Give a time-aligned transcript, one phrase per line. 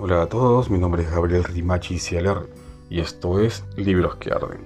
[0.00, 2.48] Hola a todos, mi nombre es Gabriel Rimachi Cieler
[2.88, 4.60] y esto es Libros que Arden.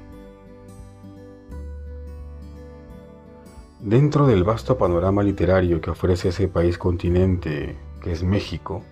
[3.81, 8.83] Dentro del vasto panorama literario que ofrece ese país continente que es México,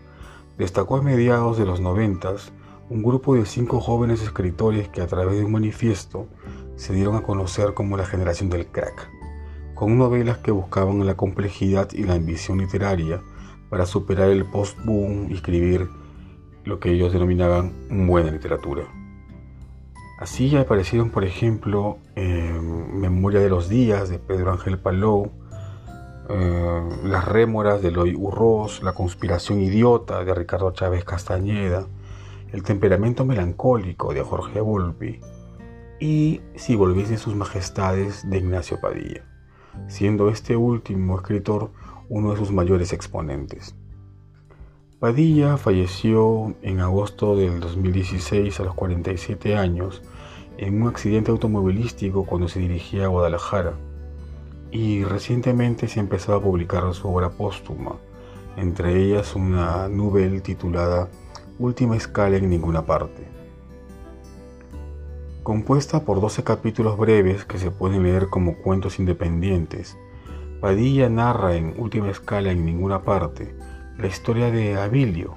[0.57, 2.53] destacó a mediados de los noventas
[2.89, 6.27] un grupo de cinco jóvenes escritores que a través de un manifiesto
[6.75, 9.11] se dieron a conocer como la generación del crack,
[9.75, 13.21] con novelas que buscaban la complejidad y la ambición literaria
[13.69, 16.00] para superar el post-boom y escribir
[16.65, 17.73] lo que ellos denominaban
[18.07, 18.85] buena literatura.
[20.19, 25.33] Así aparecieron, por ejemplo, Memoria de los Días de Pedro Ángel Palou,
[26.29, 31.87] eh, Las Rémoras de Eloy Urroz, La Conspiración Idiota de Ricardo Chávez Castañeda,
[32.53, 35.21] El Temperamento Melancólico de Jorge Volpi
[35.99, 39.25] y Si volviesen sus majestades de Ignacio Padilla,
[39.89, 41.71] siendo este último escritor
[42.11, 43.75] uno de sus mayores exponentes.
[45.01, 50.03] Padilla falleció en agosto del 2016 a los 47 años
[50.59, 53.73] en un accidente automovilístico cuando se dirigía a Guadalajara
[54.71, 57.97] y recientemente se ha empezado a publicar su obra póstuma,
[58.59, 61.09] entre ellas una novela titulada
[61.59, 63.27] Última escala en ninguna parte.
[65.43, 69.97] Compuesta por 12 capítulos breves que se pueden leer como cuentos independientes,
[70.61, 73.55] Padilla narra en Última escala en ninguna parte
[74.01, 75.37] la historia de Abilio,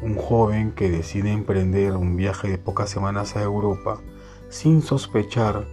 [0.00, 4.00] un joven que decide emprender un viaje de pocas semanas a Europa
[4.48, 5.66] sin sospechar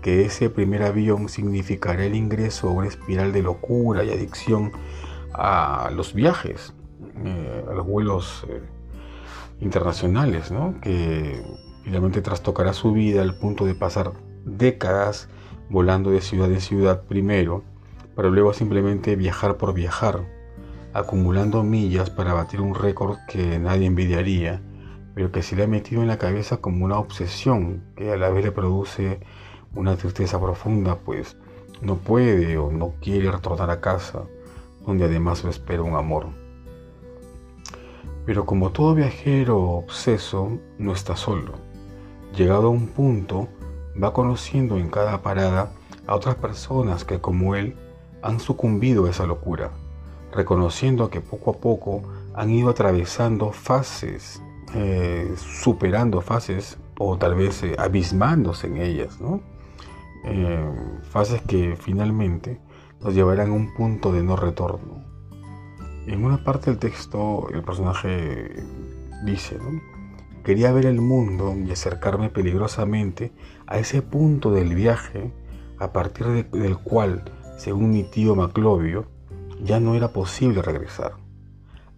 [0.00, 4.72] que ese primer avión significará el ingreso a una espiral de locura y adicción
[5.34, 6.74] a los viajes,
[7.22, 8.62] eh, a los vuelos eh,
[9.60, 11.42] internacionales, que
[11.82, 14.12] finalmente trastocará su vida al punto de pasar
[14.44, 15.28] décadas
[15.68, 17.62] volando de ciudad en ciudad primero,
[18.14, 20.33] para luego simplemente viajar por viajar
[20.94, 24.62] acumulando millas para batir un récord que nadie envidiaría,
[25.12, 28.30] pero que se le ha metido en la cabeza como una obsesión que a la
[28.30, 29.18] vez le produce
[29.74, 31.36] una tristeza profunda, pues
[31.82, 34.22] no puede o no quiere retornar a casa,
[34.86, 36.28] donde además lo espera un amor.
[38.24, 41.54] Pero como todo viajero obseso, no está solo.
[42.36, 43.48] Llegado a un punto,
[44.00, 45.72] va conociendo en cada parada
[46.06, 47.74] a otras personas que como él
[48.22, 49.72] han sucumbido a esa locura
[50.34, 52.02] reconociendo que poco a poco
[52.34, 54.42] han ido atravesando fases,
[54.74, 59.18] eh, superando fases o tal vez eh, abismándose en ellas,
[60.24, 60.70] eh,
[61.10, 62.60] fases que finalmente
[63.00, 65.04] nos llevarán a un punto de no retorno.
[66.06, 68.50] En una parte del texto el personaje
[69.24, 69.58] dice,
[70.42, 73.32] quería ver el mundo y acercarme peligrosamente
[73.66, 75.32] a ese punto del viaje
[75.78, 77.24] a partir del cual,
[77.56, 79.06] según mi tío Maclovio,
[79.62, 81.14] ya no era posible regresar.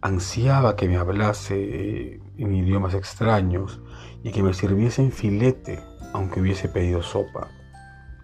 [0.01, 3.81] Ansiaba que me hablase en idiomas extraños
[4.23, 5.81] y que me sirviese en filete,
[6.13, 7.49] aunque hubiese pedido sopa.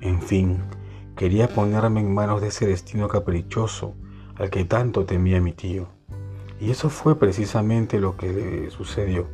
[0.00, 0.58] En fin,
[1.16, 3.94] quería ponerme en manos de ese destino caprichoso
[4.36, 5.88] al que tanto temía mi tío.
[6.60, 9.26] Y eso fue precisamente lo que sucedió.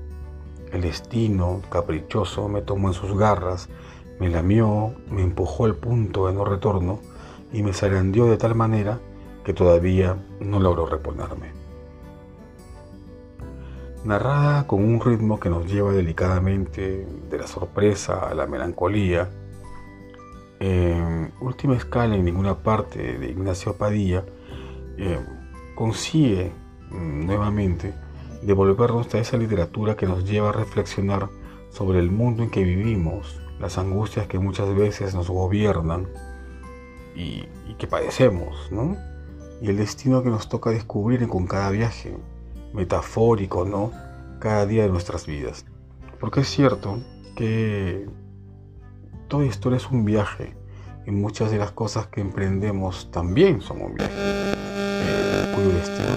[0.73, 3.69] El destino caprichoso me tomó en sus garras,
[4.21, 7.01] me lamió, me empujó al punto de no retorno
[7.53, 9.01] y me zarandeó de tal manera
[9.45, 11.53] que todavía no logro reponerme.
[14.05, 19.29] Narrada con un ritmo que nos lleva delicadamente de la sorpresa a la melancolía,
[21.41, 24.25] última escala en ninguna parte de Ignacio Padilla,
[24.97, 25.19] eh,
[25.75, 26.53] consigue
[26.91, 27.95] mm, nuevamente
[28.43, 31.29] devolvernos a esa literatura que nos lleva a reflexionar
[31.71, 36.09] sobre el mundo en que vivimos, las angustias que muchas veces nos gobiernan
[37.15, 37.49] y
[37.79, 38.97] que padecemos, ¿no?
[39.61, 42.17] Y el destino que nos toca descubrir con cada viaje,
[42.73, 43.93] metafórico, ¿no?
[44.39, 45.65] Cada día de nuestras vidas.
[46.21, 46.99] Porque es cierto
[47.37, 48.09] que
[49.29, 50.57] toda historia es un viaje
[51.07, 56.09] y muchas de las cosas que emprendemos también son un viaje, eh, cuyo destino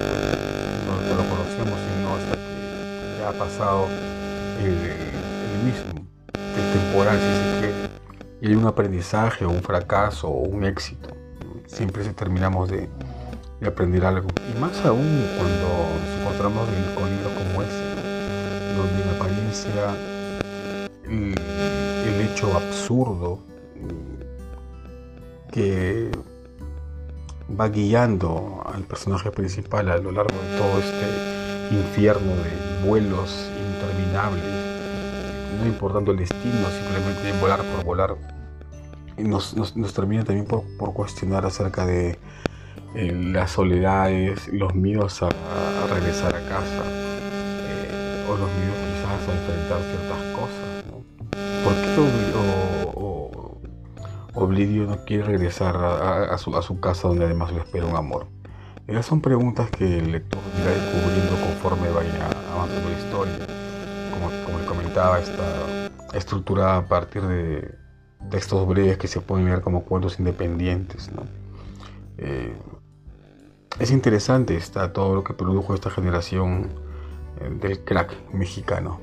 [0.88, 3.88] no, lo conocemos sino hasta que ya ha pasado
[4.60, 4.74] el,
[5.66, 8.01] mismo, el temporal si se quiere,
[8.42, 11.10] y hay un aprendizaje un fracaso o un éxito.
[11.68, 12.89] Siempre se terminamos de,
[13.62, 14.28] y aprender algo.
[14.54, 15.68] Y más aún cuando
[16.00, 19.96] nos encontramos con libros como este, donde en apariencia
[21.06, 21.36] el,
[22.08, 23.40] el hecho absurdo
[25.52, 26.10] que
[27.60, 34.44] va guiando al personaje principal a lo largo de todo este infierno de vuelos interminables,
[35.60, 38.16] no importando el destino, simplemente volar por volar,
[39.18, 42.18] nos, nos, termina también por, por cuestionar acerca de
[42.94, 45.30] las soledades, los miedos a,
[45.94, 50.86] regresar a casa, eh, o los miedos quizás a enfrentar ciertas cosas.
[50.88, 51.02] ¿no?
[51.64, 51.92] ¿Por qué
[54.34, 58.28] Oblidio no quiere regresar a, su, a, su, casa donde además le espera un amor?
[58.88, 63.34] Esas son preguntas que el lector irá descubriendo conforme vaya avanzando la historia.
[64.14, 67.76] Como, como le comentaba, está estructurada a partir de
[68.30, 71.12] textos breves que se pueden leer como cuentos independientes.
[71.12, 71.24] ¿no?
[72.18, 72.56] Eh,
[73.79, 76.69] es interesante está todo lo que produjo esta generación
[77.39, 79.00] eh, del crack mexicano.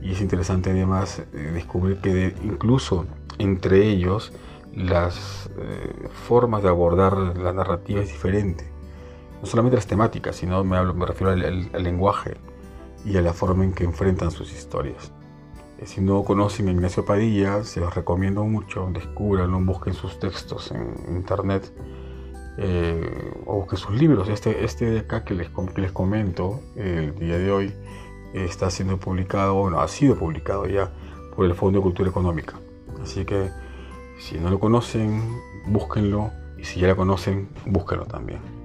[0.00, 3.06] Y es interesante además eh, descubrir que incluso
[3.38, 4.32] entre ellos
[4.74, 5.50] las
[6.26, 8.64] formas de abordar la narrativa es diferente.
[9.40, 12.36] No solamente las temáticas, sino me, hablo, me refiero al, lenguaje
[13.04, 15.12] y a la forma en que enfrentan sus historias.
[15.84, 20.94] Si no conocen a Ignacio Padilla, se los recomiendo mucho, descúbranlo, busquen sus textos en
[21.14, 21.72] internet
[22.58, 24.28] eh, o busquen sus libros.
[24.28, 27.72] Este, este de acá que les, les comento el día de hoy
[28.34, 30.90] está siendo publicado, bueno, ha sido publicado ya
[31.34, 32.58] por el Fondo de Cultura Económica.
[33.02, 33.50] Así que
[34.18, 35.22] si no lo conocen,
[35.66, 38.57] búsquenlo y si ya lo conocen, búsquenlo también.